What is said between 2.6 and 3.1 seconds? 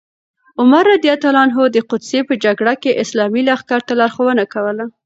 کې